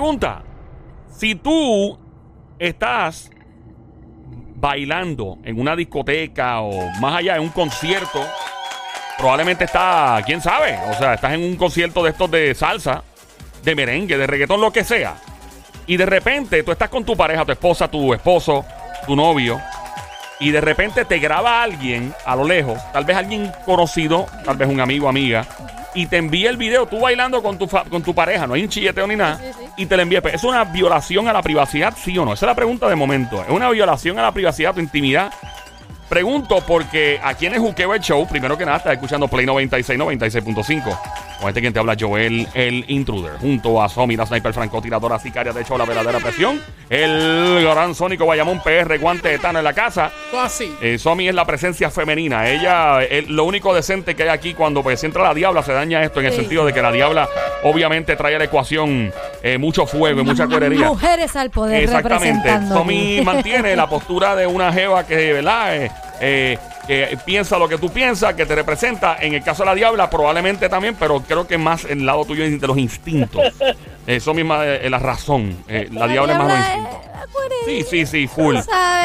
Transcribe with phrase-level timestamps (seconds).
[0.00, 0.42] pregunta.
[1.14, 1.98] Si tú
[2.58, 3.30] estás
[4.54, 8.26] bailando en una discoteca o más allá en un concierto,
[9.18, 13.04] probablemente está, quién sabe, o sea, estás en un concierto de estos de salsa,
[13.62, 15.16] de merengue, de reggaetón, lo que sea.
[15.86, 18.64] Y de repente tú estás con tu pareja, tu esposa, tu esposo,
[19.06, 19.60] tu novio,
[20.38, 24.66] y de repente te graba alguien a lo lejos, tal vez alguien conocido, tal vez
[24.66, 25.46] un amigo, amiga,
[25.94, 28.62] y te envía el video tú bailando con tu, fa- con tu pareja, no hay
[28.62, 29.64] un chilleteo ni nada, Sí, sí.
[29.78, 30.20] y te lo envía.
[30.32, 32.32] ¿Es una violación a la privacidad, sí o no?
[32.32, 33.42] Esa es la pregunta de momento.
[33.42, 35.32] ¿Es una violación a la privacidad, tu intimidad?
[36.08, 39.98] Pregunto porque aquí en el Juqueo el Show, primero que nada, estás escuchando Play 96,
[39.98, 40.98] 96.5.
[41.40, 43.38] Con este quien te habla, Joel, el intruder.
[43.40, 46.60] Junto a Somi, la sniper francotiradora sicaria, de hecho, la verdadera presión.
[46.90, 50.10] El gran sónico Bayamón PR, guante de Tano en la casa.
[50.36, 50.70] Así.
[50.82, 52.46] Eh, Somi es la presencia femenina.
[52.50, 56.02] Ella, eh, lo único decente que hay aquí cuando pues, entra la diabla, se daña
[56.02, 56.40] esto en el Sí.
[56.40, 57.26] sentido de que la diabla,
[57.62, 59.10] obviamente, trae a la ecuación
[59.42, 60.88] eh, mucho fuego y mucha cuerería.
[60.88, 62.50] Mujeres al poder Exactamente.
[62.68, 65.90] Tommy mantiene la postura de una jeva que, ¿verdad?
[66.90, 69.16] Que piensa lo que tú piensas, que te representa.
[69.20, 72.24] En el caso de la diabla, probablemente también, pero creo que más en el lado
[72.24, 73.40] tuyo de los instintos.
[74.08, 75.56] Eso misma es la razón.
[75.68, 77.10] Eh, la, diabla es más los instintos.
[77.64, 78.56] Sí, sí, sí, full.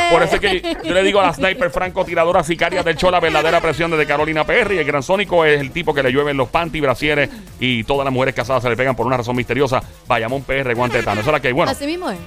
[0.10, 3.20] Por eso es que yo le digo a la sniper francotiradora sicaria del show la
[3.20, 4.74] verdadera presión desde Carolina PR.
[4.74, 8.06] Y el gran sónico es el tipo que le llueven los panty, brasieres y todas
[8.06, 9.84] las mujeres casadas se le pegan por una razón misteriosa.
[10.08, 11.22] Bayamón PR, guante de Tano.
[11.22, 11.54] Esa es la que hay.
[11.54, 12.18] Bueno, Así mismo es.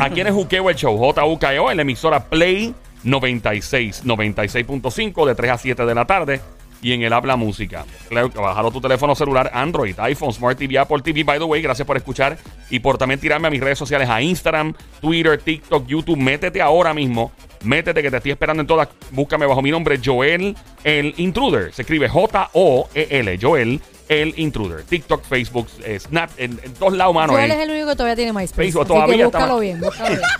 [0.00, 2.72] Aquí en el Juqueo el Show, JUKEO, en la emisora Play
[3.04, 6.40] 96, 96.5 de 3 a 7 de la tarde.
[6.84, 7.84] Y en el Habla Música.
[8.08, 11.22] Claro, bajaron tu teléfono celular, Android, iPhone, Smart TV, Apple TV.
[11.22, 12.36] By the way, gracias por escuchar
[12.70, 16.18] y por también tirarme a mis redes sociales, a Instagram, Twitter, TikTok, YouTube.
[16.18, 17.30] Métete ahora mismo.
[17.62, 18.88] Métete que te estoy esperando en todas.
[19.12, 21.72] Búscame bajo mi nombre, Joel el Intruder.
[21.72, 23.80] Se escribe J-O-E-L, Joel
[24.12, 24.82] el Intruder.
[24.84, 27.32] TikTok, Facebook, eh, Snap, en, en todos lados, mano.
[27.32, 28.54] Joel es el único que todavía tiene MySpace.
[28.54, 30.20] Facebook todavía que está búscalo bien, búscalo bien.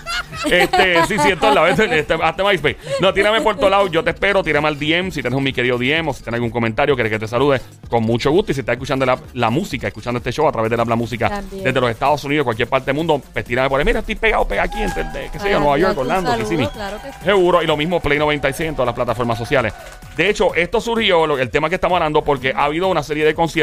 [0.51, 1.79] Este, sí, sí, en todos lados.
[1.79, 2.77] Este, este, hasta MySpace.
[3.01, 3.91] No, tírame por todos lados.
[3.91, 4.43] Yo te espero.
[4.43, 5.11] Tírame al DM.
[5.11, 7.61] Si tienes un mi querido DM o si tienes algún comentario, quieres que te salude,
[7.89, 8.51] con mucho gusto.
[8.51, 10.97] Y si estás escuchando la, la música, escuchando este show a través de la, la
[10.97, 11.65] música También.
[11.65, 13.85] desde los Estados Unidos, cualquier parte del mundo, pues tírame por ahí.
[13.85, 14.91] Mira, estoy pegado, pega aquí, en,
[15.31, 16.69] qué sé yo, Nueva York, Orlando, Kissimmee.
[16.69, 17.19] claro que sí.
[17.25, 19.75] Seguro, y lo mismo Play 96 en todas las plataformas sociales.
[20.17, 23.35] De hecho, esto surgió, el tema que estamos hablando, porque ha habido una serie de
[23.35, 23.62] conciertos.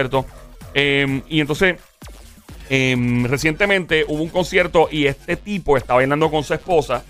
[0.73, 1.77] Eh, y entonces,
[2.69, 2.95] eh,
[3.27, 7.03] recientemente hubo un concierto y este tipo está bailando con su esposa.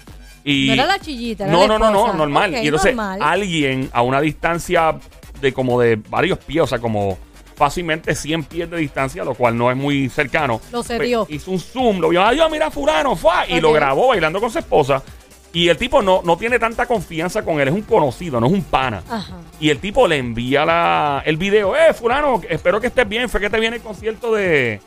[0.44, 2.54] Y No era la chillita, era no, la no, no, no, normal.
[2.54, 3.20] Y entonces normal.
[3.22, 4.98] alguien a una distancia
[5.42, 7.18] de como de varios pies, o sea, como
[7.56, 10.62] fácilmente 100 pies de distancia, lo cual no es muy cercano.
[10.72, 11.30] Lo se Pues.
[11.30, 14.50] Hizo un zoom, lo vio, ay, Dios, mira fulano, fue, y lo grabó bailando con
[14.50, 15.04] su esposa.
[15.52, 18.54] Y el tipo no, no tiene tanta confianza con él, es un conocido, no es
[18.54, 19.04] un pana.
[19.10, 19.40] Ajá.
[19.60, 23.42] Y el tipo le envía la, el video, eh, fulano, espero que estés bien, fue
[23.42, 24.80] que te viene el concierto de,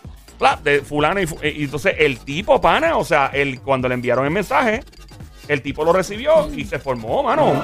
[0.64, 1.20] de fulano.
[1.20, 4.82] Y, eh, y entonces el tipo, pana, o sea, el, cuando le enviaron el mensaje,
[5.48, 7.60] el tipo lo recibió y se formó, mano, un,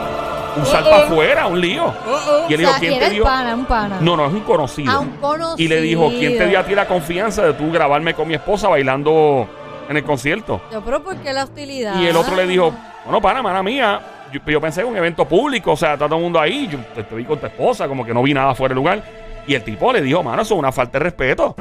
[0.61, 1.87] un sal para afuera, un lío.
[1.87, 3.25] Oh, Y él O dijo, sea, ¿quién te dio?
[3.25, 3.99] pana, un pana.
[4.03, 4.93] No, no, es un conocido.
[4.93, 5.55] Ah, un conocido.
[5.57, 8.35] Y le dijo, ¿quién te dio a ti la confianza de tú grabarme con mi
[8.35, 9.49] esposa bailando
[9.89, 10.61] en el concierto?
[10.71, 11.99] Yo, pero ¿por qué la hostilidad?
[12.03, 13.99] Y el otro le dijo, bueno, pana, mana mía,
[14.33, 16.79] yo, yo pensé en un evento público, o sea, está todo el mundo ahí, yo
[16.95, 19.03] te, te vi con tu esposa, como que no vi nada fuera de lugar.
[19.47, 21.55] Y el tipo le dijo, mano, eso es una falta de respeto.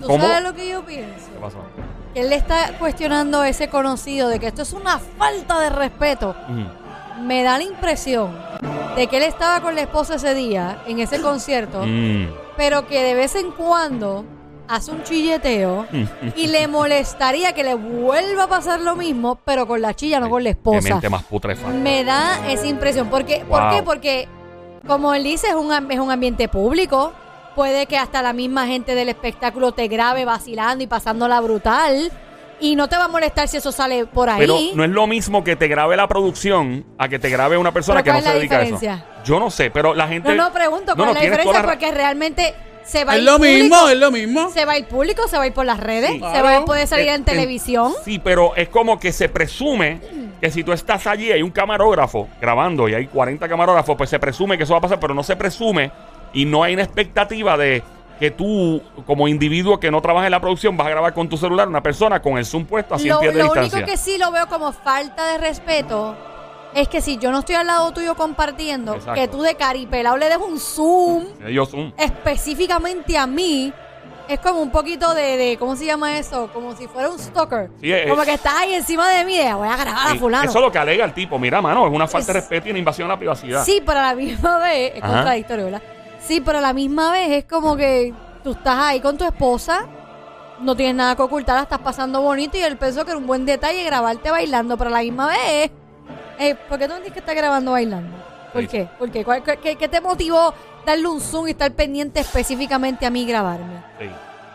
[0.00, 0.26] ¿Tú ¿Cómo?
[0.26, 1.30] sabes lo que yo pienso?
[1.32, 1.58] ¿Qué pasó?
[2.14, 5.70] Que él le está cuestionando a ese conocido de que esto es una falta de
[5.70, 6.34] respeto.
[7.22, 8.36] Me da la impresión
[8.96, 12.28] de que él estaba con la esposa ese día, en ese concierto, Mm.
[12.56, 14.24] pero que de vez en cuando
[14.68, 15.86] hace un chilleteo
[16.36, 20.28] y le molestaría que le vuelva a pasar lo mismo, pero con la chilla, no
[20.30, 20.88] con la esposa.
[20.88, 21.70] mente más putrefacta.
[21.76, 23.08] Me da esa impresión.
[23.08, 23.70] Porque, ¿Por Wow.
[23.76, 23.82] qué?
[23.82, 24.28] Porque,
[24.86, 27.12] como él dice, es un, am- es un ambiente público.
[27.54, 32.12] Puede que hasta la misma gente del espectáculo te grabe vacilando y pasándola brutal.
[32.58, 34.38] Y no te va a molestar si eso sale por ahí.
[34.40, 37.70] Pero no es lo mismo que te grabe la producción a que te grabe una
[37.72, 38.74] persona ¿Pero que no cuál se la dedica a eso.
[38.76, 39.06] diferencia?
[39.24, 40.34] Yo no sé, pero la gente.
[40.34, 42.54] no, no, pregunto cuál es la tienes diferencia toda porque realmente
[42.86, 44.50] se va a Es lo público, mismo, es lo mismo.
[44.50, 46.20] Se va a ir público, se va a ir por las redes, Sí.
[46.20, 47.92] se va a poder salir Eh, en televisión.
[48.04, 50.00] Sí, pero es como que se presume
[50.40, 54.18] que si tú estás allí, hay un camarógrafo grabando y hay 40 camarógrafos, pues se
[54.18, 55.90] presume que eso va a pasar, pero no se presume
[56.32, 57.82] y no hay una expectativa de
[58.20, 61.36] que tú, como individuo que no trabaja en la producción, vas a grabar con tu
[61.36, 63.78] celular una persona con el zoom puesto a 100 Lo, pies de lo distancia.
[63.78, 66.16] único que sí lo veo como falta de respeto
[66.74, 69.14] es que si yo no estoy al lado tuyo compartiendo, Exacto.
[69.20, 71.24] que tú de caripelado le des un zoom
[72.26, 73.72] específicamente a mí,
[74.28, 76.50] es como un poquito de, de- ¿cómo se llama eso?
[76.52, 77.70] Como si fuera un stalker.
[77.80, 80.44] Sí, es- como que estás ahí encima de mí, de voy a grabar a fulano.
[80.50, 81.38] Eso es lo que alega el tipo.
[81.38, 83.64] Mira, mano, es una falta de Es- respeto y una invasión a la privacidad.
[83.64, 85.12] Sí, pero a la misma vez, es Ajá.
[85.14, 85.82] contradictorio, ¿verdad?
[86.18, 89.86] Sí, pero a la misma vez es como que tú estás ahí con tu esposa
[90.58, 93.26] no tienes nada que ocultar, la estás pasando bonito y él pensó que era un
[93.26, 95.70] buen detalle grabarte bailando, pero a la misma vez,
[96.38, 98.16] eh, ¿por qué tú tienes que estar grabando bailando?
[98.52, 98.88] ¿Por qué?
[98.98, 99.24] ¿Por qué?
[99.24, 100.54] ¿Cuál- qué, qué te motivó
[100.86, 103.82] darle un zoom y estar pendiente específicamente a mí grabarme?
[104.00, 104.06] Sí.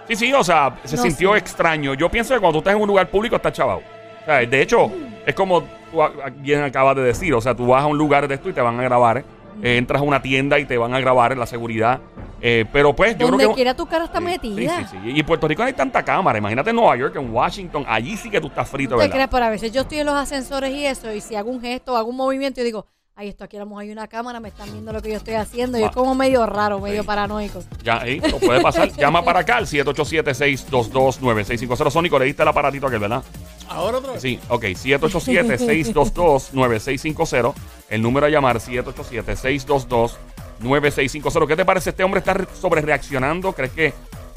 [0.07, 1.37] Sí, sí, o sea, se No sintió sé.
[1.39, 1.93] extraño.
[1.93, 3.81] Yo pienso que cuando tú estás en un lugar público estás chavado.
[4.21, 4.91] O sea, de hecho,
[5.25, 5.61] es como
[5.91, 7.33] tú a- a- bien acabas de decir.
[7.33, 9.23] O sea, tú vas a un lugar de esto y te van a grabar.
[9.61, 11.99] Eh, entras a una tienda y te van a grabar en la seguridad.
[12.43, 13.55] Eh, pero pues yo Donde creo que...
[13.55, 14.77] quiera tu cara está Sí, metida.
[14.79, 15.11] Sí, sí, sí.
[15.11, 16.39] Y en Puerto Rico no hay tanta cámara.
[16.39, 17.85] Imagínate en Nueva York, en Washington.
[17.87, 19.13] Allí sí que tú estás frito, No te ¿verdad?
[19.15, 21.61] creas, pero a veces yo estoy en los ascensores y eso, y si hago un
[21.61, 24.39] gesto, hago un movimiento, y digo, ay, esto aquí a lo mejor hay una cámara,
[24.39, 27.07] me están viendo lo que yo estoy haciendo, y es como medio raro, medio Sí.
[27.07, 27.61] paranoico.
[27.83, 28.89] Ya, ahí, lo puede pasar.
[28.97, 31.91] Llama para acá al 787-622-9650.
[31.91, 33.21] Sónico, le diste el aparatito aquel, ¿verdad?
[33.69, 34.21] Ahora otra vez.
[34.21, 34.63] Sí, ok.
[34.63, 37.53] 787-622-9650.
[37.89, 41.47] El número a llamar, 787-622-9650.
[41.47, 41.91] ¿Qué te parece?
[41.91, 43.53] ¿Este hombre está sobre reaccionando?
[43.53, 43.93] ¿Crees que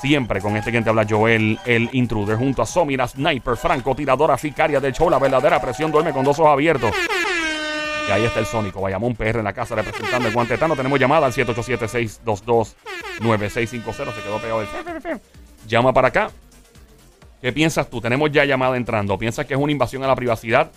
[0.01, 4.37] Siempre con este quien te habla Joel, el intruder, junto a Somi, la sniper, francotiradora,
[4.37, 6.91] sicaria del show, la verdadera presión, duerme con dos ojos abiertos.
[8.07, 10.75] Y ahí está el Sónico, Bayamón PR en la casa representando el guantetano.
[10.75, 14.13] Tenemos llamada al 787-622-9650.
[14.13, 14.67] Se quedó pegado el...
[15.67, 16.29] Llama para acá.
[17.41, 18.01] ¿Qué piensas tú?
[18.01, 19.17] Tenemos ya llamada entrando.
[19.17, 20.71] ¿Piensas que es una invasión a la privacidad?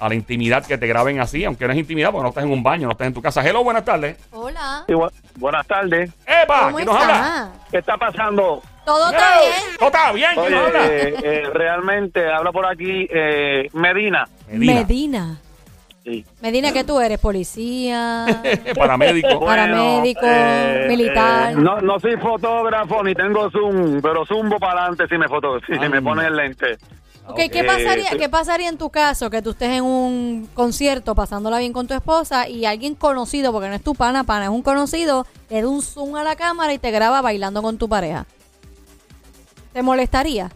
[0.00, 2.50] A la intimidad que te graben así, aunque no es intimidad porque no estás en
[2.50, 3.46] un baño, no estás en tu casa.
[3.46, 4.16] Hello, buenas tardes.
[4.32, 4.84] Hola.
[4.86, 6.10] Sí, bu- buenas tardes.
[6.26, 6.64] ¡Epa!
[6.64, 7.52] ¿Cómo ¿Quién nos habla?
[7.70, 8.60] ¿Qué está pasando?
[8.84, 9.76] ¿Todo está bien?
[9.78, 10.30] ¿Todo está bien?
[10.34, 10.86] ¿Quién Oye, nos habla?
[10.86, 14.28] eh, eh, realmente habla por aquí eh, Medina.
[14.48, 14.74] Medina.
[14.74, 15.40] Medina.
[16.04, 16.24] Sí.
[16.42, 17.18] Medina, ¿qué tú eres?
[17.18, 18.26] ¿Policía?
[18.76, 19.28] Paramédico.
[19.40, 19.46] Bueno.
[19.46, 20.26] Paramédico,
[20.88, 21.52] militar.
[21.52, 25.58] eh, no, no soy fotógrafo ni tengo zoom, pero zumbo para adelante si me foto,
[25.66, 26.02] si, me Ah.
[26.02, 26.76] pone el lente.
[27.26, 28.18] Ok, ¿qué pasaría, sí.
[28.18, 31.94] ¿qué pasaría en tu caso que tú estés en un concierto pasándola bien con tu
[31.94, 35.68] esposa y alguien conocido, porque no es tu pana, pana, es un conocido, le da
[35.68, 38.26] un zoom a la cámara y te graba bailando con tu pareja?
[39.72, 40.50] ¿Te molestaría?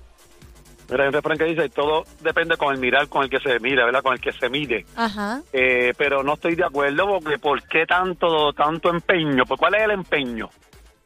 [0.90, 3.58] Mira, hay un refrán que dice, todo depende con el mirar con el que se
[3.60, 4.02] mira, ¿verdad?
[4.02, 4.86] Con el que se mide.
[4.96, 5.42] Ajá.
[5.52, 9.44] Eh, pero no estoy de acuerdo porque ¿por qué tanto tanto empeño?
[9.44, 10.48] ¿Por cuál es el empeño?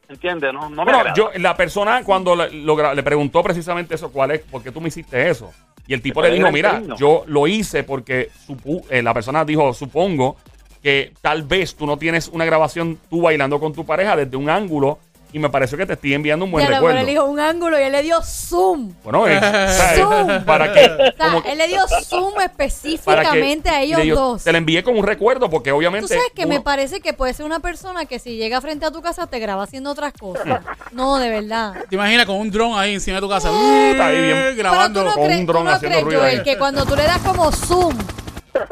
[0.09, 0.53] ¿Entiendes?
[0.53, 4.11] No, no me Bueno, yo, la persona cuando le, lo gra- le preguntó precisamente eso,
[4.11, 4.41] ¿cuál es?
[4.41, 5.51] ¿Por qué tú me hiciste eso?
[5.87, 6.95] Y el tipo le ¿Cuál dijo, mira, empeño?
[6.97, 10.37] yo lo hice porque supu- eh, la persona dijo, supongo
[10.81, 14.49] que tal vez tú no tienes una grabación tú bailando con tu pareja desde un
[14.49, 14.99] ángulo
[15.33, 16.99] y me pareció que te estoy enviando un buen Ya recuerdo.
[16.99, 18.93] él dijo un ángulo y él le dio zoom.
[19.03, 19.99] Bueno, eh, ¿sabes?
[19.99, 20.43] Zoom.
[20.45, 24.43] para que, O sea, que- él le dio zoom específicamente a ellos le dio- dos.
[24.43, 27.33] Te la envié como un recuerdo porque obviamente Tú sabes que me parece que puede
[27.33, 30.61] ser una persona que si llega frente a tu casa te graba haciendo otras cosas.
[30.91, 31.73] No, de verdad.
[31.89, 33.49] ¿Te imaginas con un dron ahí encima de tu casa?
[33.91, 34.37] Está ahí bien.
[34.37, 35.03] Pero grabando.
[35.03, 36.43] no con un dron no haciendo crees, ruido Joel, ahí.
[36.43, 37.97] que cuando tú le das como zoom,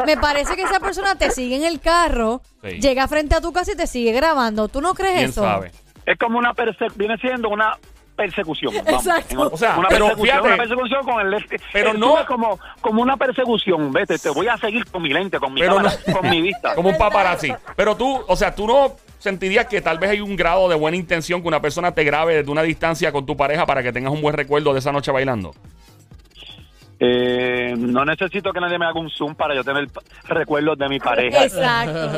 [0.05, 2.79] me parece que esa persona te sigue en el carro, Sí.
[2.79, 4.67] llega frente a tu casa y te sigue grabando.
[4.67, 5.41] ¿Tú no crees quién eso?
[5.41, 5.71] sabe.
[6.05, 7.77] Es como una perse- viene siendo una
[8.15, 8.73] persecución.
[8.85, 9.05] vamos.
[9.05, 9.49] Exacto.
[9.51, 12.59] O sea, una pero persecución, fíjate- una persecución con el Pero eh, no- ves como
[12.81, 15.95] como una persecución, vete, te voy a seguir con mi lente, con mi Pero cámara,
[16.07, 16.75] no- con mi vista.
[16.75, 17.51] Como un paparazzi.
[17.75, 20.97] Pero tú, o sea, tú no sentirías que tal vez hay un grado de buena
[20.97, 24.11] intención que una persona te grabe desde una distancia con tu pareja para que tengas
[24.11, 25.51] un buen recuerdo de esa noche bailando.
[27.03, 29.87] Eh, no necesito que nadie me haga un zoom para yo tener
[30.25, 31.45] recuerdos de mi pareja.
[31.45, 32.11] Exacto.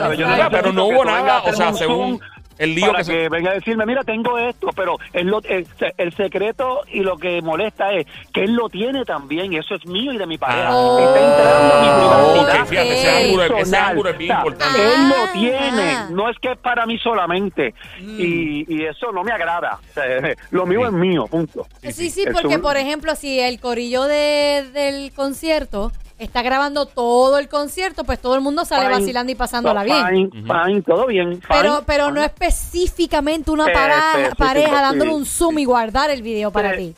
[0.51, 2.29] Pero no hubo nada, o sea, según zoom
[2.63, 3.29] el lío para que que, se...
[3.29, 5.67] venga a decirme, mira, tengo esto, pero él lo- el,
[5.97, 9.85] el secreto y lo que molesta es que él lo tiene también, y eso es
[9.85, 10.69] mío y de mi pareja.
[10.71, 10.97] Ah.
[10.99, 11.89] Está entrando en mi
[12.23, 13.23] Oh, privacidad ok, fíjate, ese Ok.
[13.23, 13.89] ángulo, ese personal.
[13.91, 14.81] ángulo es bien O sea, importante.
[14.81, 15.13] Él Ah.
[15.17, 19.79] lo tiene, no es que es para mí solamente, y, y eso no me agrada.
[19.91, 20.03] O sea,
[20.51, 20.85] lo mío Sí.
[20.87, 21.67] es mío, punto.
[21.91, 25.91] Sí, sí, porque por ejemplo, si el corillo de, del concierto
[26.23, 28.99] está grabando todo el concierto, pues todo el mundo sale Fine.
[28.99, 30.31] vacilando y pasándola bien.
[30.31, 31.27] Fine, fine, todo bien.
[31.33, 36.21] fine, Pero, pero no específicamente una Eh, para- pareja dándole un zoom y guardar el
[36.21, 36.95] video para Eh, ti.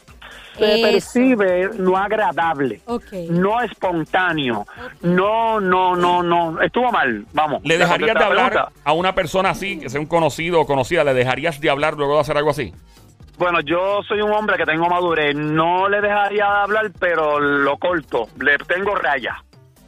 [0.57, 0.81] se Eso.
[0.87, 3.11] percibe no agradable, Ok.
[3.29, 4.65] no espontáneo,
[5.01, 7.61] no, no, no, no, estuvo mal, vamos.
[7.65, 8.71] ¿Le dejarías de hablar pregunta.
[8.85, 12.15] a una persona así, que sea un conocido o conocida, le dejarías de hablar luego
[12.15, 12.73] de hacer algo así?
[13.37, 17.77] Bueno, yo soy un hombre que tengo madurez, no le dejaría de hablar, pero lo
[17.77, 19.35] corto, le tengo raya.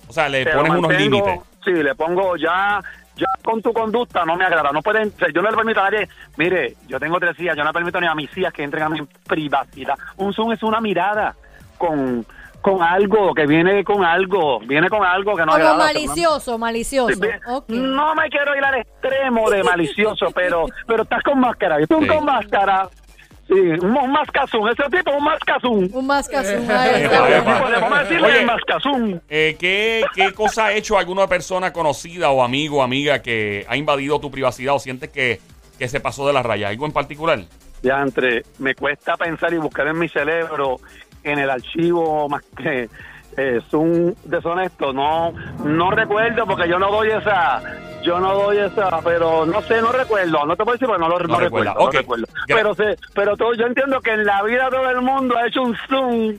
[0.07, 1.39] O sea, le Te lo pones unos mantengo, límites.
[1.63, 2.79] Sí, le pongo ya,
[3.15, 4.71] ya con tu conducta no me agrada.
[4.71, 7.55] No pueden, o sea, yo no le permito a nadie, mire, yo tengo tres hijas,
[7.55, 9.95] yo no le permito ni a mis hijas que entren a mi privacidad.
[10.17, 11.35] Un zoom es una mirada
[11.77, 12.25] con,
[12.61, 15.77] con algo, que viene con algo, viene con algo que no Como agrada.
[15.77, 17.13] malicioso, malicioso.
[17.13, 17.29] Sí.
[17.69, 21.77] No me quiero ir al extremo de malicioso, pero pero estás con máscara.
[21.79, 21.85] Sí.
[22.07, 22.89] con máscara.
[23.47, 24.69] Sí, un, mascazún.
[24.69, 25.89] Ese tipo un mascazún.
[25.93, 26.51] Un más caso.
[26.51, 27.55] Eh, Ese epa.
[27.55, 29.21] tipo, le vamos a decirle mascazún.
[29.29, 33.77] Eh, ¿qué, ¿Qué cosa ha hecho alguna persona conocida o amigo o amiga que ha
[33.77, 35.39] invadido tu privacidad o sientes que,
[35.79, 36.67] que se pasó de la raya?
[36.67, 37.39] ¿Algo en particular?
[37.83, 40.81] Ya entre, me cuesta pensar y buscar en mi cerebro,
[41.23, 42.89] en el archivo más que
[43.37, 44.91] es un deshonesto.
[44.91, 45.31] No,
[45.63, 47.61] no recuerdo porque yo no doy esa,
[48.03, 50.45] yo no doy esa, pero no sé, no recuerdo.
[50.45, 51.71] No te puedo decir porque no lo No no recuerdo.
[51.77, 51.93] Ok.
[51.93, 52.25] No recuerdo.
[52.47, 55.61] Pero sé, pero todo, yo entiendo que en la vida todo el mundo ha hecho
[55.61, 56.37] un zoom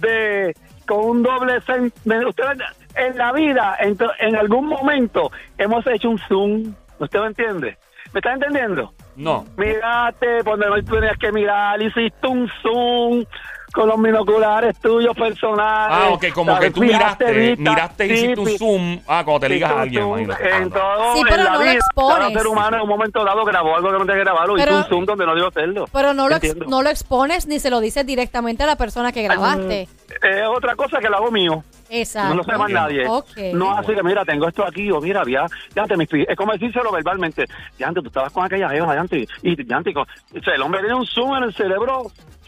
[0.00, 0.54] de
[0.86, 2.58] con un doble Ustedes
[2.96, 6.74] en la vida, en, en algún momento hemos hecho un zoom.
[6.98, 7.78] ¿Usted me entiende?
[8.12, 8.92] ¿Me está entendiendo?
[9.16, 9.44] No.
[9.56, 13.24] Miraste, por donde no tenías que mirar, hiciste un zoom
[13.72, 15.98] con los binoculares tuyos personales.
[16.00, 16.68] Ah, ok, como ¿sabes?
[16.68, 19.00] que tú miraste, vista, miraste y sí, hiciste un zoom.
[19.06, 20.56] Ah, cuando te ligas a un alguien, zoom imagínate.
[20.56, 22.18] En todo, Sí, en pero la no lo expones.
[22.18, 24.70] cada ser humano en un momento dado grabó algo que no tenía que grabarlo, Pero-
[24.72, 25.84] hizo un zoom donde no dio hacerlo.
[25.92, 29.12] Pero no lo, ex- no lo expones ni se lo dices directamente a la persona
[29.12, 29.82] que grabaste.
[30.22, 31.62] Es otra cosa que lo hago mío.
[31.92, 32.28] Exacto.
[32.30, 33.08] No lo sabe más nadie.
[33.08, 33.36] Ok.
[33.54, 36.52] No así que, mira, tengo esto aquí, o mira, había, ya antes, me- es como
[36.52, 37.44] decírselo verbalmente.
[37.78, 40.04] Ya antes, tú estabas con aquella jeva, ya antes, y ya antes, o
[40.44, 42.04] sea, el hombre tiene un zoom en el cerebro,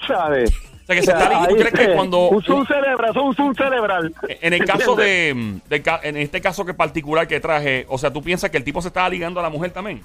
[0.06, 0.50] ¿sabes?
[0.82, 4.12] O sea, que se está ¿tú crees que cuando- Un zoom cerebral, un zoom cerebral.
[4.28, 8.50] En el caso de, en este caso que particular que traje, o sea, ¿tú piensas
[8.50, 10.02] que el tipo se estaba ligando a la mujer también?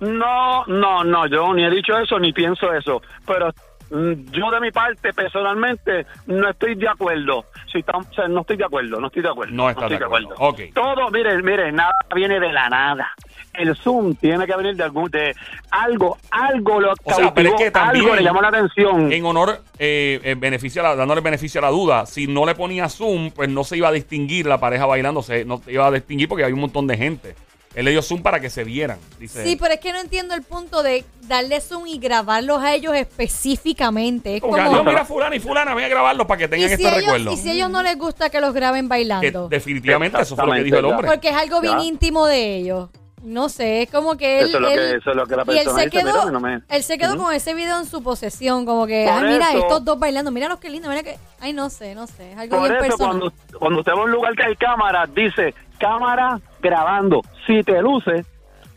[0.00, 3.48] No, no, no, yo ni he dicho eso ni pienso eso, pero
[3.90, 7.44] mm, yo de mi parte personalmente no estoy de acuerdo.
[7.70, 9.54] Si tam- o sea, no estoy de acuerdo, no estoy de acuerdo.
[9.54, 10.34] No estás estoy de acuerdo.
[10.74, 13.12] Todo, mire, mire, nada viene de la nada.
[13.52, 15.34] El Zoom tiene que venir de algún de
[15.70, 19.12] algo, algo lo O sea, pero es que también algo le llamó la atención.
[19.12, 22.54] En honor, eh, eh, beneficio a la- dándole beneficio a la duda, si no le
[22.54, 25.86] ponía zoom, pues no se iba a distinguir la pareja bailando, se, no se iba
[25.86, 27.34] a distinguir porque había un montón de gente.
[27.74, 28.98] Él le dio zoom para que se vieran.
[29.20, 29.44] Dice.
[29.44, 32.94] Sí, pero es que no entiendo el punto de darle zoom y grabarlos a ellos
[32.96, 34.36] específicamente.
[34.36, 34.70] Es Como como...
[34.72, 36.96] no, mira fulana y fulana, voy a grabarlos para que ¿Y tengan si, este ellos,
[37.02, 37.32] recuerdo.
[37.32, 39.48] y si a ellos no les gusta que los graben Que bailando?
[39.48, 41.06] definitivamente eso fue lo que dijo el hombre.
[41.08, 41.84] Porque es algo bien Ya.
[41.84, 42.88] íntimo de ellos.
[43.22, 44.46] No sé, es como que él...
[44.48, 46.30] Eso es lo él- que- eso es lo que la y él persona se quedó,
[46.30, 49.28] no me- él se quedó con ese video en su posesión, como que, Por ah,
[49.30, 51.18] mira, eso- estos dos bailando, mira los que lindo, mira que...
[51.38, 53.18] Ay, no sé, no sé, es algo Por bien eso personal.
[53.20, 57.20] cuando, cuando usted va a un lugar que hay cámaras, dice cámara grabando.
[57.46, 58.24] Si te luce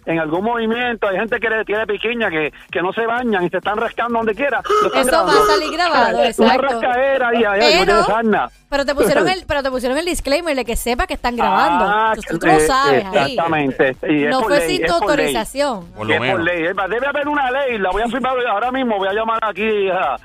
[0.05, 3.50] en algún movimiento, hay gente que le tiene piquiña que, que no se bañan y
[3.50, 4.62] se están rascando donde quiera.
[4.95, 6.62] Eso va a salir grabado, Una exacto.
[6.62, 8.50] rascaera y ahí, ahí, no Pero- sarna.
[8.69, 11.86] Pero te pusieron el, pero te pusieron el disclaimer de que sepa que están grabando.
[11.88, 13.33] Ah, Entonces, tú lo eh, sabes ahí.
[13.33, 13.95] Exactamente.
[14.10, 15.10] Y es No fue ley, sin tu por ley.
[15.27, 15.91] autorización.
[15.91, 16.62] Por lo Es por ley.
[16.89, 20.15] Debe haber una ley, la voy a firmar ahora mismo, voy a llamar aquí a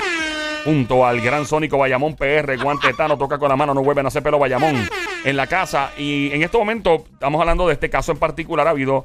[0.65, 4.09] Junto al gran Sónico Bayamón PR, guante Tano, toca con la mano, no vuelven a
[4.09, 4.77] hacer pelo Bayamón
[5.25, 5.93] en la casa.
[5.99, 8.67] Y en este momento estamos hablando de este caso en particular.
[8.67, 9.05] Ha habido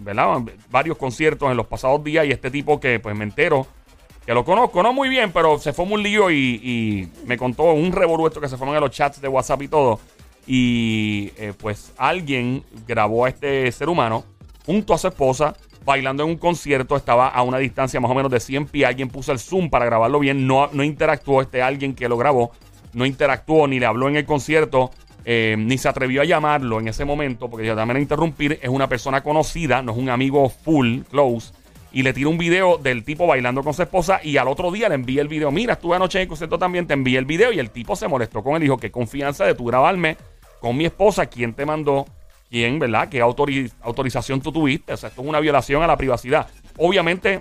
[0.00, 0.40] ¿verdad?
[0.70, 3.66] varios conciertos en los pasados días y este tipo que pues me entero
[4.26, 7.92] que lo conozco, no muy bien, pero se fue un lío y, me contó un
[7.92, 10.00] revolú esto que se forman en los chats de WhatsApp y todo.
[10.48, 14.24] Y eh, pues alguien grabó a este ser humano
[14.64, 16.96] junto a su esposa bailando en un concierto.
[16.96, 18.88] Estaba a una distancia más o menos de 100 pies.
[18.88, 20.46] Alguien puso el zoom para grabarlo bien.
[20.46, 22.50] No, no interactuó este alguien que lo grabó.
[22.92, 24.90] No interactuó ni le habló en el concierto.
[25.24, 28.58] eh, ni se atrevió a llamarlo en ese momento porque ya también a interrumpir.
[28.62, 31.52] Es una persona conocida, no es un amigo full, close
[31.96, 34.90] y le tira un video del tipo bailando con su esposa y al otro día
[34.90, 35.50] le envía el video.
[35.50, 38.06] Mira, estuve anoche en el concierto también, te envié el video y el tipo se
[38.06, 38.60] molestó con él.
[38.60, 40.18] Dijo, qué confianza de tú grabarme
[40.60, 42.04] con mi esposa, quien te mandó
[42.50, 43.08] quién, ¿verdad?
[43.08, 44.92] ¿Qué autori- autorización tú tuviste?
[44.92, 46.48] O sea, esto es una violación a la privacidad.
[46.76, 47.40] Obviamente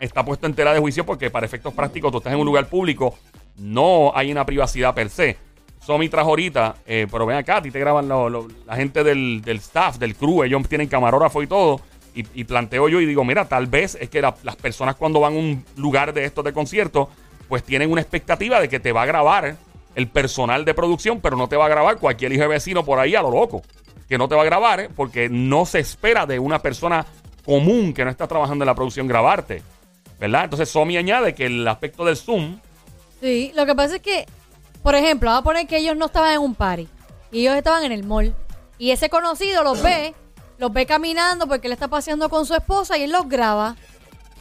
[0.00, 2.66] está puesto en tela de juicio porque para efectos prácticos tú estás en un lugar
[2.66, 3.16] público,
[3.56, 5.36] no hay una privacidad per se.
[5.80, 9.58] Somi trajo ahorita, eh, pero ven acá, a ti te graban la gente del, del
[9.58, 11.80] staff, del crew, ellos tienen camarógrafo y todo.
[12.16, 15.20] Y, y planteo yo y digo, mira, tal vez es que la- las personas cuando
[15.20, 17.08] van a un lugar de estos de concierto,
[17.48, 19.56] pues tienen una expectativa de que te va a grabar
[19.94, 22.98] el personal de producción, pero no te va a grabar cualquier hijo de vecino por
[22.98, 23.62] ahí a lo loco.
[24.08, 27.04] Que no te va a grabar eh, porque no se espera de una persona
[27.44, 29.62] común que no está trabajando en la producción grabarte.
[30.18, 30.44] ¿Verdad?
[30.44, 32.58] Entonces Somi añade que el aspecto del Zoom
[33.20, 34.26] Sí, lo que pasa es que,
[34.82, 36.88] por ejemplo, vamos a poner que ellos no estaban en un party
[37.32, 38.34] y ellos estaban en el mall.
[38.78, 40.14] Y ese conocido los ve,
[40.58, 43.76] los ve caminando porque él está paseando con su esposa y él los graba.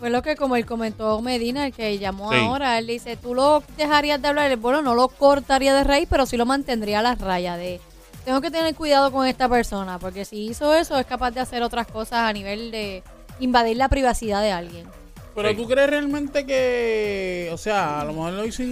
[0.00, 2.38] Fue lo que como él comentó Medina, el que llamó Sí.
[2.38, 6.26] ahora, él dice, tú lo dejarías de hablar, bueno, no lo cortaría de raíz, pero
[6.26, 7.80] sí lo mantendría a la raya de...
[8.24, 11.62] Tengo que tener cuidado con esta persona, porque si hizo eso es capaz de hacer
[11.62, 13.02] otras cosas a nivel de
[13.40, 14.86] invadir la privacidad de alguien.
[15.34, 15.56] Pero Sí.
[15.56, 18.62] tú crees realmente que, o sea, a lo mejor lo hizo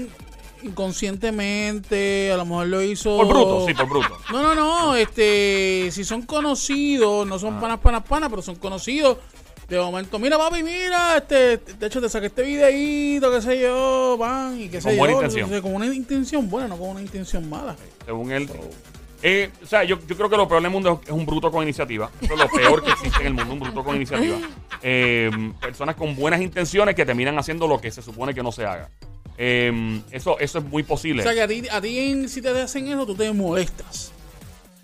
[0.62, 3.16] inconscientemente, a lo mejor lo hizo...
[3.16, 4.08] por bruto, sí, por bruto.
[4.32, 7.38] No, no, no, este, si son conocidos, no Ah.
[7.38, 9.18] son panas, panas, panas, pero son conocidos.
[9.68, 14.16] De momento, mira papi, mira, este, de hecho te saqué este videíto, qué sé yo,
[14.18, 15.18] van, y qué sé Con buena yo.
[15.18, 15.44] intención.
[15.44, 17.76] entonces, con una intención buena, no con una intención mala.
[18.04, 18.50] según él.
[19.22, 21.52] Eh, o sea, yo, yo creo que lo peor del mundo es, es un bruto
[21.52, 22.10] con iniciativa.
[22.20, 24.38] Eso es lo peor que existe en el mundo, un bruto con iniciativa.
[24.82, 28.64] Eh, personas con buenas intenciones que terminan haciendo lo que se supone que no se
[28.64, 28.88] haga.
[29.42, 31.22] Eh, eso, eso es muy posible.
[31.22, 34.12] O sea que a ti, a ti en- si te hacen eso, tú te molestas.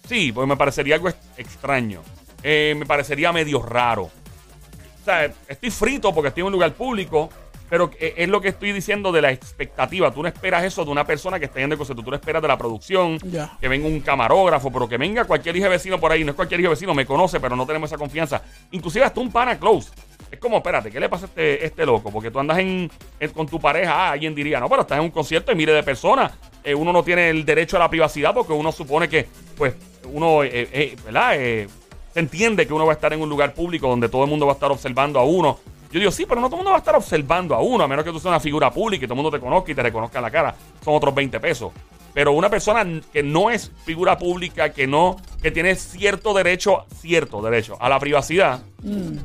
[0.09, 2.01] Sí, porque me parecería algo ex- extraño.
[2.43, 4.05] Eh, me parecería medio raro.
[4.05, 7.29] O sea, estoy frito porque estoy en un lugar público,
[7.69, 10.11] pero eh, es lo que estoy diciendo de la expectativa.
[10.11, 12.03] Tú no esperas eso de una persona que esté en el concierto.
[12.03, 13.19] Tú no esperas de la producción,
[13.61, 16.25] que venga un camarógrafo, pero que venga cualquier hijo de vecino por ahí.
[16.25, 18.41] No es cualquier hijo de vecino, me conoce, pero no tenemos esa confianza.
[18.71, 19.91] Inclusive hasta un pana close.
[20.31, 22.11] Es como, espérate, ¿qué le pasa a este, este loco?
[22.11, 22.91] Porque tú andas en,
[23.33, 25.83] con tu pareja, ah, alguien diría, no, pero estás en un concierto y mire de
[25.83, 26.33] personas.
[26.65, 29.75] Eh, uno no tiene el derecho a la privacidad porque uno supone que, pues,
[30.13, 31.35] uno, eh, eh, ¿verdad?
[31.35, 34.47] Se entiende que uno va a estar en un lugar público donde todo el mundo
[34.47, 35.59] va a estar observando a uno.
[35.93, 37.89] Yo digo, sí, pero no todo el mundo va a estar observando a uno, a
[37.89, 39.83] menos que tú seas una figura pública y todo el mundo te conozca y te
[39.83, 40.55] reconozca la cara.
[40.85, 41.73] Son otros 20 pesos.
[42.17, 47.43] Pero una persona que no es figura pública, que no, que tiene cierto derecho, cierto
[47.43, 48.61] derecho a la privacidad,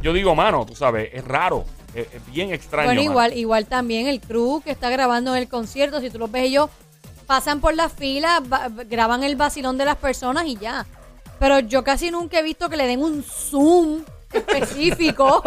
[0.02, 1.64] yo digo, mano, tú sabes, es raro,
[1.96, 2.88] es, es bien extraño.
[2.88, 3.12] bueno, mano.
[3.12, 6.44] igual, igual también el crew que está grabando en el concierto, si tú los ves
[6.44, 6.70] ellos
[7.28, 8.44] pasan por la fila,
[8.90, 10.86] graban el vacilón de las personas y ya.
[11.40, 15.44] Pero yo casi nunca he visto que le den un zoom específico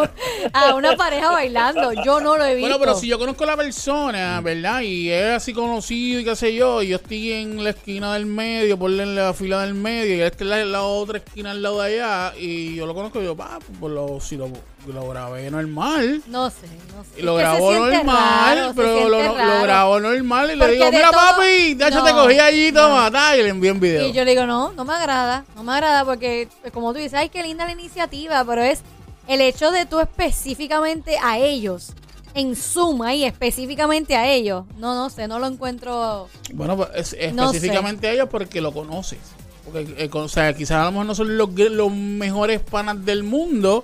[0.53, 1.91] a una pareja bailando.
[2.03, 2.69] Yo no lo he visto.
[2.69, 4.81] Bueno, pero si yo conozco a la persona, ¿verdad?
[4.81, 8.25] Y es así conocido y qué sé yo, y yo estoy en la esquina del
[8.25, 11.81] medio, ponle en la fila del medio, y en la, la otra esquina al lado
[11.81, 14.49] de allá, y yo lo conozco, y yo, pa, pues lo, si lo,
[14.93, 16.21] lo grabé normal.
[16.27, 17.21] No sé, no sé.
[17.23, 21.19] Lo grabó normal, raro, pero lo, lo grabó normal y le digo, de mira todo-
[21.19, 22.81] papi, ya yo te No, cogí allí, no.
[22.81, 24.07] toma, ta", y le envié un video.
[24.07, 26.99] Y yo le digo, no, no me agrada, no me agrada porque, pues, como tú
[26.99, 28.81] dices, ay, qué linda la iniciativa, pero es
[29.27, 31.93] el hecho de tú específicamente a ellos,
[32.33, 36.27] en suma y específicamente a ellos, no, no sé, no lo encuentro.
[36.53, 39.19] Bueno, pues, es- No específicamente a ellos porque lo conoces.
[39.63, 41.49] Porque, eh, o sea, quizás a lo mejor no son los
[41.91, 43.83] mejores panas del mundo,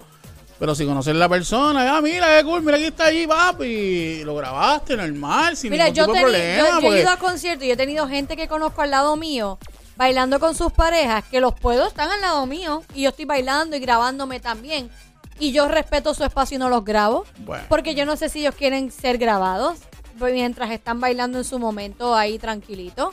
[0.61, 4.23] pero si conoces la persona, ah, mira, qué cool, mira aquí está allí, papi, y
[4.23, 6.69] lo grabaste normal, sin Mira, ningún yo, tipo de problema.
[6.69, 9.57] yo- yo he ido a conciertos y he tenido gente que conozco al lado mío
[9.95, 13.75] bailando con sus parejas, que los puedo, están al lado mío y yo estoy bailando
[13.75, 14.91] y grabándome también.
[15.39, 17.25] Y yo respeto su espacio y no los grabo.
[17.39, 17.63] Bueno.
[17.67, 19.79] Porque yo no sé si ellos quieren ser grabados
[20.19, 23.11] pues, mientras están bailando en su momento ahí tranquilito.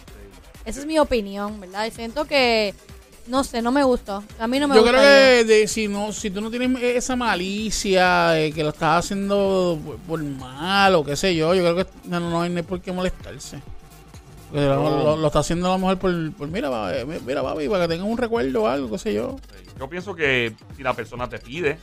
[0.66, 1.86] Esa es mi opinión, ¿verdad?
[1.86, 2.74] Y siento que,
[3.28, 4.22] no sé, no me gustó.
[4.38, 4.96] A mí no me Yo gusta.
[4.98, 9.04] creo que de- si no si tú no tienes esa malicia de que lo estás
[9.04, 12.62] haciendo por, por mal o qué sé yo, yo creo que no, no hay ni
[12.62, 13.60] por qué molestarse.
[14.50, 17.42] Porque lo, lo- lo está haciendo a lo mejor por, por mira, va, eh, mira,
[17.42, 19.36] papi, para que tengas un recuerdo o algo, qué sé yo.
[19.78, 21.78] Yo pienso que si la persona te pide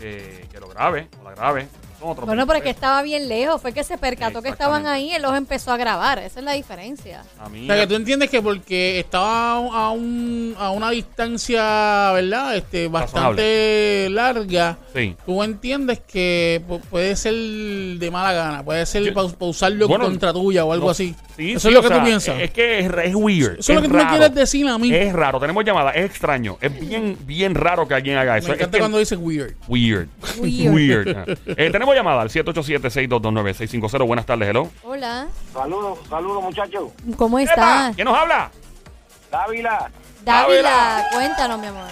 [0.00, 1.68] que, que lo grabe o la grabe,
[2.00, 2.74] Bueno, pero es que 23.
[2.74, 3.60] estaba bien lejos.
[3.62, 6.18] Fue que se percató que estaban ahí y él los empezó a grabar.
[6.18, 7.22] Esa es la diferencia.
[7.40, 12.12] A mí, O sea, que tú entiendes que porque estaba a, un, a una distancia,
[12.12, 12.56] ¿verdad?
[12.56, 15.16] Este, bastante larga, sí.
[15.24, 20.32] tú entiendes que pu- puede ser de mala gana, puede ser para usarlo Bueno, contra
[20.32, 21.14] tuya o algo no- así.
[21.36, 22.40] Sí, Eso sí, es lo que sea, tú piensas.
[22.40, 23.58] Es que es, es weird.
[23.58, 24.94] Eso es lo que tú me quieres decir a mí.
[24.94, 25.38] Es raro.
[25.38, 25.90] Tenemos llamada.
[25.90, 26.56] Es extraño.
[26.62, 28.48] Es bien, bien raro que alguien haga eso.
[28.48, 29.54] Me Es encanta que- cuando dices weird.
[29.68, 30.08] Weird.
[30.38, 30.72] Weird.
[30.74, 31.08] Weird.
[31.16, 31.24] Ah.
[31.58, 34.06] Eh, tenemos llamada al 787-622-9650.
[34.06, 34.68] Buenas tardes, hello.
[34.82, 35.26] Hola.
[35.52, 36.90] Saludos, saludos muchachos.
[37.16, 37.94] ¿Cómo estás?
[37.94, 38.50] ¿Quién nos habla?
[39.30, 39.90] Dávila,
[40.24, 41.84] Dávila, cuéntanos, mi amor.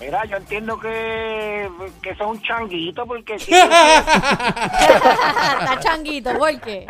[0.00, 1.68] mira, yo entiendo que,
[2.02, 4.04] que es un changuito porque si, Está
[5.80, 6.86] changuito, ¿por qué?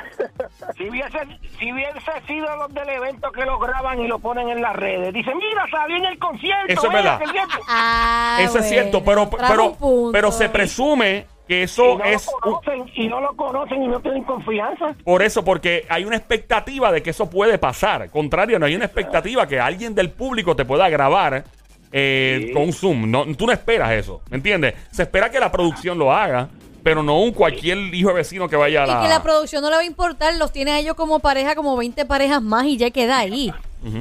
[0.77, 1.19] si, hubiese,
[1.59, 5.13] si hubiese sido los del evento que lo graban y lo ponen en las redes,
[5.13, 6.73] dicen, mira, salí en el concierto.
[6.73, 7.19] Eso es verdad.
[7.19, 10.13] que el día- Ah, eso es bueno, cierto, pero, trajo pero, punto.
[10.13, 12.27] pero se presume que Y eso no, es...
[12.27, 14.95] lo conocen, y no lo conocen y no tienen confianza.
[15.05, 18.11] Por eso, porque hay una expectativa de que eso puede pasar.
[18.11, 21.45] Contrario, no hay una expectativa que alguien del público te pueda grabar
[21.93, 22.53] eh, Sí.
[22.53, 23.11] con un Zoom.
[23.11, 24.75] No, tú no esperas eso, ¿me entiendes?
[24.91, 26.49] Se espera que la producción lo haga,
[26.85, 28.99] pero no un cualquier hijo de vecino que vaya a la...
[29.01, 31.55] Y que la producción no le va a importar, los tiene a ellos como pareja,
[31.57, 33.53] como 20 parejas más y ya queda ahí.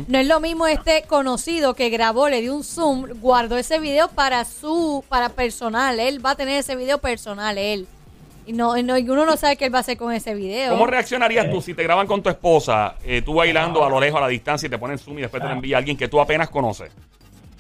[0.08, 4.08] No es lo mismo este conocido que grabó, le dio un zoom, guardó ese video
[4.08, 7.88] para su, para personal, él va a tener ese video personal, él.
[8.46, 10.36] Y no, y no- y uno no sabe qué él va a hacer con ese
[10.36, 10.72] video.
[10.72, 14.18] ¿Cómo reaccionarías tú si te graban con tu esposa, eh, tú bailando a lo lejos,
[14.20, 16.20] a la distancia, y te ponen Zoom y después te lo envía alguien que tú
[16.20, 16.92] apenas conoces?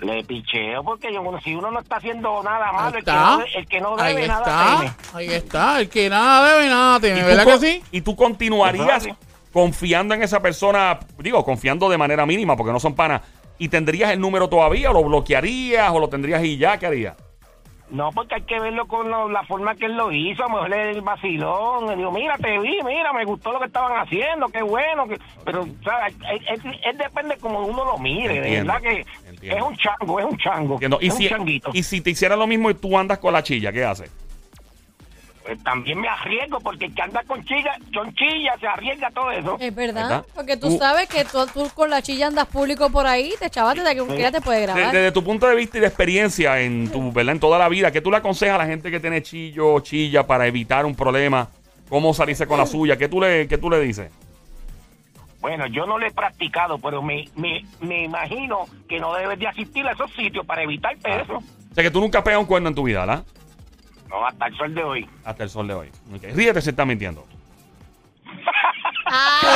[0.01, 3.67] Le picheo porque yo, si uno no está haciendo nada malo, el que, no, el
[3.67, 4.77] que no Ahí debe nada está.
[4.79, 4.91] teme.
[5.13, 5.79] Ahí está.
[5.79, 7.23] El que nada debe, nada teme.
[7.23, 7.83] ¿Verdad que sí?
[7.91, 9.15] Y tú continuarías Ajá.
[9.53, 13.21] confiando en esa persona, digo, confiando de manera mínima porque no son panas,
[13.59, 17.15] y tendrías el número todavía, o lo bloquearías, o lo tendrías y ya, ¿qué harías?
[17.91, 20.43] No, porque hay que verlo con lo- la forma que él lo hizo.
[20.43, 21.85] A lo mejor el vacilón.
[21.87, 25.07] Le digo, mira, te vi, mira, me gustó lo que estaban haciendo, qué bueno.
[25.07, 25.19] Que...
[25.45, 26.15] Pero, ¿sabes?
[26.31, 28.33] Es, es- es depende como uno lo mire.
[28.41, 29.05] De Entiendo, verdad que
[29.49, 29.65] entiendo.
[29.65, 30.73] es un chango, es un chango.
[30.75, 30.97] Entiendo.
[31.01, 31.71] Y, es si, un changuito.
[31.73, 34.11] y si te hiciera lo mismo y tú andas con la chilla, ¿qué haces?
[35.45, 39.29] Pues también me arriesgo, porque el que anda con chilla, con chilla, se arriesga todo
[39.29, 39.57] eso.
[39.59, 40.25] Es verdad, ¿Verdad?
[40.33, 43.49] porque tú Tú- sabes que tú, tú con la chilla andas público por ahí, te
[43.49, 44.93] chavaste de que cualquiera te puede De- grabar.
[44.93, 47.33] Desde tu punto de vista y de experiencia en tu, ¿verdad?
[47.33, 49.79] En toda la vida, ¿qué tú le aconsejas a la gente que tiene chillo o
[49.81, 51.49] chilla para evitar un problema?
[51.89, 52.95] ¿Cómo salirse con la suya?
[52.97, 54.09] ¿Qué tú le, qué tú le dices?
[55.43, 59.47] Bueno, yo no lo he practicado, pero me, me, me imagino que no debes de
[59.47, 61.33] asistir a esos sitios para evitarte eso.
[61.33, 63.25] O sea, que tú nunca has pegado un cuerno en tu vida, ¿verdad?
[64.07, 65.09] No, hasta el sol de hoy.
[65.25, 65.89] Hasta el sol de hoy.
[66.15, 66.23] Ok.
[66.33, 67.25] Ríete si estás mintiendo.
[69.05, 69.49] Ah.